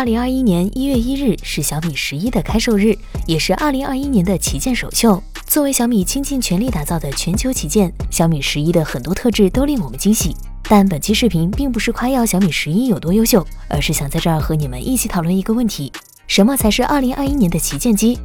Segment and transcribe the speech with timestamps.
[0.00, 5.22] 二零二一年一月一日是小米十一的开售日，也是二零二一年的旗舰首秀。
[5.46, 10.34] 作为小米倾尽全力打造的全球旗舰，小米十一的很多特质都令我们惊喜。
[10.62, 15.92] 但本期视频并不是夸耀小米十一有多优秀，而是想在这儿和你们一起讨论一个问题：
[16.26, 18.18] 什么才是二零二一年的旗舰机？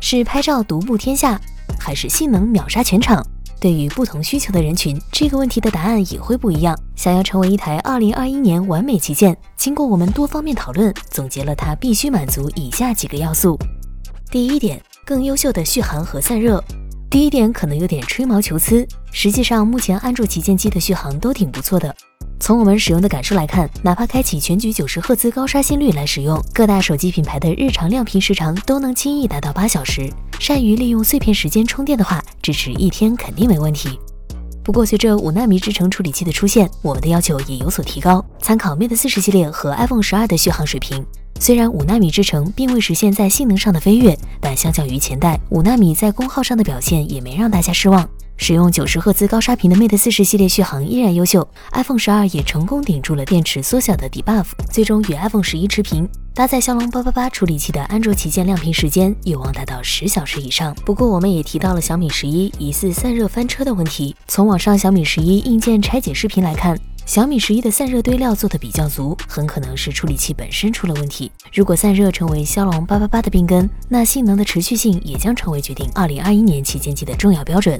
[0.00, 1.40] 是拍照独步天下，
[1.78, 3.24] 还是性能秒杀全场？
[3.60, 6.74] 对于不同需求的人群，这个问题的答案也会不一样。
[6.96, 13.58] 想要成为一台2021年完美旗舰，经过我们多方面讨论，总结了它必须满足以下几个要素。
[14.30, 16.62] 第一点，更优秀的续航和散热。
[17.10, 21.94] 第一点可能有点吹毛求疵，实际上目前安卓旗舰机的续航都挺不错的。
[22.50, 30.12] 从我们使用的感受来看，哪怕开启全局九十赫兹高刷新率来使用，各大手机品牌的日常亮屏时长都能轻易达到八小时。
[30.40, 33.96] 善于利用碎片时间充电的话，支持一天肯定没问题。
[34.64, 38.20] 不过，随着五纳米制程处理器的出现，我们的要求也有所提高。
[38.40, 41.06] 参考 Mate 四十系列和 iPhone 十二的续航水平，
[41.38, 48.10] 虽然五纳米制程并未实现在性能上的飞跃，但相较于前代，五纳米在功耗上的表现也没让大家失望。
[48.40, 56.08] 使用九十赫兹高刷屏的 Mate 四十系列续航依然优秀，iPhone 十二也成功顶住了电池缩小的 debuff，最终与 iPhone 十一持平。
[56.32, 60.74] 搭载骁龙八八八处理器的安卓旗舰亮屏时间有望达到十小时以上。
[60.86, 64.16] 不过，我们也提到了小米十一疑似散热翻车的问题。
[64.26, 71.30] 从网上小米十一硬件拆解视频来看，小米十一的散热堆料做的比较足，很可能是处理器本身出了问题。
[71.52, 77.78] 如果散热成为骁龙八八八的病根，那性能的持续性也将成为决定二零二一年旗舰机的重要标准。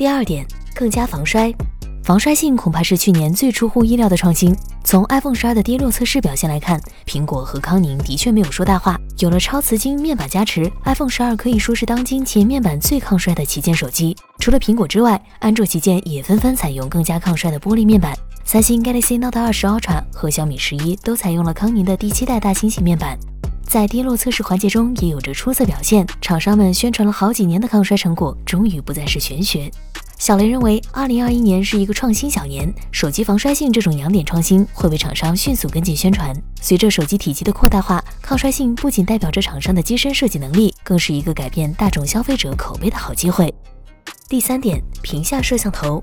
[0.00, 1.54] 第二点，更加防摔，
[2.02, 4.56] 防摔性恐怕是去年最出乎意料的创新。
[4.82, 8.98] 从 iPhone 十二的跌落测试表现来看，苹果和康宁的确没有说大话。
[9.18, 14.16] 有了超瓷晶面板加持，iPhone 十二可以说是当今前面板最抗摔的旗舰手机。
[14.38, 18.16] 除了苹果之外，安卓旗舰也纷纷采用更加抗摔的玻璃面板。
[18.42, 23.18] 三星 Galaxy Note 二十 Ultra 和小米十一都采用了康宁的第七代大猩猩面板。
[23.70, 29.70] 在跌落测试环节中也有着出色表现，厂商们宣传了好几年的抗摔成果，终于不再是玄学。
[30.18, 36.34] 小雷认为，二零二一年是一个创新小年，手机防摔性这种痒点创新会被厂商迅速跟进宣传。
[36.60, 43.54] 随着手机体积的扩大化，抗摔性不仅代表着厂商的机身设计能力，更是一个改变大众消费者口碑的好机会。
[44.28, 46.02] 第三点，屏下摄像头。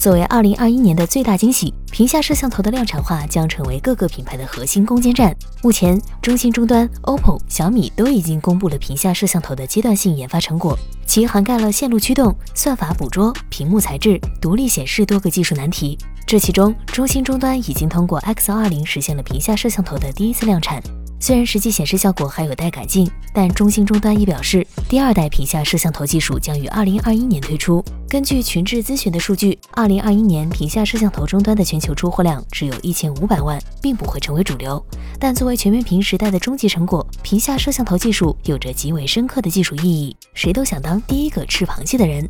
[0.00, 5.36] 作为二零二一年的最大惊喜，屏下摄像头的量产化将成为各个品牌的核心攻坚战。
[5.62, 10.74] 目前，中兴终端、OPPO、小米都已经公布了屏下摄像头的阶段性研发成果，
[11.04, 15.98] 其涵盖了线路驱动、算法捕捉、屏幕材质、独立显示多个技术难题。
[16.26, 20.82] 这其中，中兴终端已经通过 X 二零实现了屏下摄像头的第一次量产。
[21.22, 27.84] 虽然实际显示效果还有待改进，但中兴终端也表示，第二代屏下摄像头技术将于二零二一年推出。
[28.08, 34.82] 根据群智咨询的数据，二零二一年屏下摄像头终端的全球出货量只有一千五百万，并不会成为主流。
[35.18, 42.26] 但作为全面屏时代的终极成果，屏下摄像头技术有着极为深刻的技术意义，谁都想当第一个吃螃蟹的人。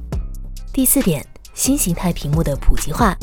[0.72, 1.24] 第四点，
[1.54, 3.16] 新形态屏幕的普及化。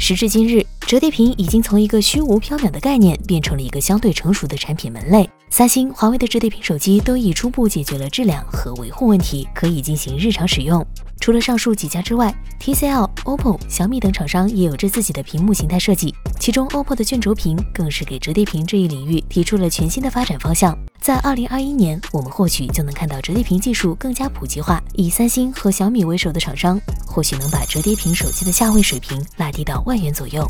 [0.00, 5.28] 时至今日，折叠屏已经从一个虚无缥缈的概念变成了一个相对成熟的产品门类。
[5.50, 10.86] 三星、华为的折叠屏手机都已初步解决了质量和维护问题，可以进行日常使用。
[11.20, 20.76] 除了上述几家之外，TCL、OPPO、小米等厂商也有着自己的屏幕形态设计，其中 OPPO 的卷轴屏更是给折叠屏这一领域提出了全新的发展方向。
[21.00, 24.82] 在二零二一年，我们或许就能看到折叠屏技术更加普及化。
[24.94, 30.46] 以三星和小米为首的厂商，或许能把折叠屏手机的价位水平拉低到万元左右。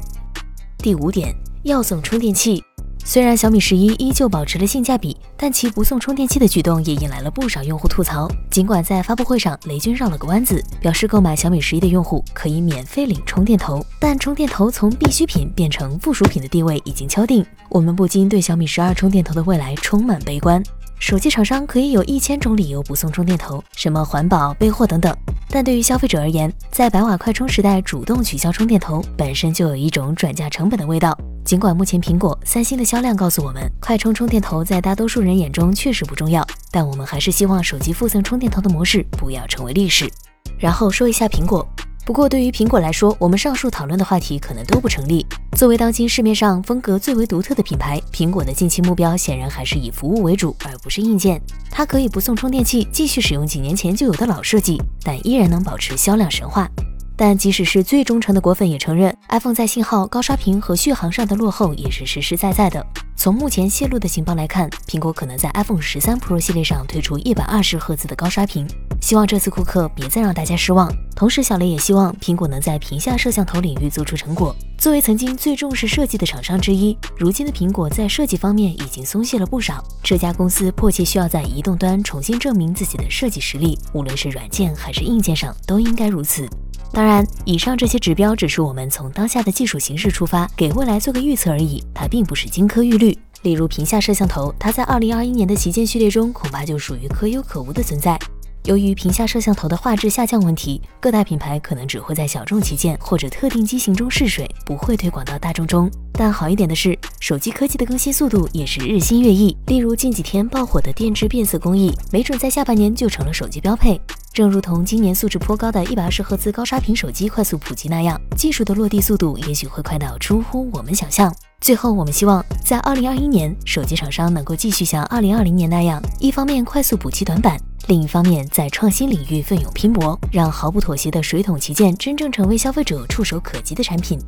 [0.79, 2.63] 第五点，要送充电器。
[3.11, 8.29] 虽然小米十一依旧保持了性价比，但其不送充电器的举动也引来了不少用户吐槽。
[8.51, 17.43] 尽管在发布会上，雷军绕了个弯子，表示购买小米十一的用户可以免费领充电头，但充电头从必需品变成附属品的地位已经敲定。
[17.71, 20.63] 我们不禁对小米十二充电头的未来充满悲观。
[20.99, 25.17] 手机厂商可以有一千种理由不送充电头，什么环保、备货等等，
[25.49, 31.19] 但对于消费者而言，在百瓦快充时代主动取消充电头，本身就有一种转嫁成本的味道。
[31.49, 40.13] 尽管目前苹果、三星的销量告诉我们，快充充电头在大多数人眼中确实不重要，但我们还是希望手机附赠充电头的模式不要成为历史。
[40.59, 41.67] 然后说一下苹果，
[42.05, 45.25] 不过对于苹果来说，我们上述讨论的话题可能都不成立。
[45.57, 51.41] 作为当今市面上风格最为独特的品牌，苹果的近期目标显然还是以服务为主，而不是硬件。
[51.71, 56.71] 它可以不送充电器，继续使用几年前就有的老设计，但依然能保持销量神话。
[57.19, 62.87] 但即使是最忠诚的果粉也承认，iPhone 在信号、高刷屏和续航上的落后也是实实在在的。
[63.17, 68.65] 从目前泄露的情报来看，苹果可能在 iPhone 十三 Pro 系列上推出一百二十赫兹的高刷屏，
[69.03, 70.89] 希望这次库克别再让大家失望。
[71.17, 74.55] 同时，小雷也希望苹果能在屏下摄像头领域做出成果。
[74.79, 79.83] 作为曾经最重视设计的厂商之一，如今的苹果在设计方面已经松懈了不少。
[80.05, 86.49] 这家公司迫切需要在移动端重新证明自己的设计实力，无论是软件还是硬件上都应该如此。
[86.93, 93.17] 当然，以上这些指标只是我们从当下的技术形势出发，给未来做个预测而已，它并不是金科玉律。
[93.43, 98.19] 例如屏下摄像头，它在二零二一年的旗舰序列中恐怕就属于可有可无的存在。
[98.65, 105.89] 由于屏下摄像头的画质下降问题，各大品牌可能只会在小众旗舰或者特定机型中试水，不会推广到大众中。
[106.13, 109.57] 但好一点的是，手机科技的更新速度也是日新月异。
[109.67, 113.99] 例如近几天爆火的电致变色工艺，没准在下半年就成了手机标配。
[114.39, 121.35] 正如同今年素质颇高的一百二十赫兹高刷屏手机快速普及那样，技术的落地速度也许会快到出乎我们想象。
[121.61, 134.21] 最后，我们希望在二零二一年，手机厂商能够继续像二零二零年那样，一方面快速补齐短板，另一方面在创新领域奋勇拼搏，让毫不妥协的水桶旗舰真正成为消费者触手可及的产品。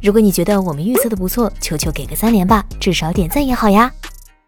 [0.00, 3.92] 如果你觉得我们预测的不错，求求给个三连吧，至少点赞也好呀。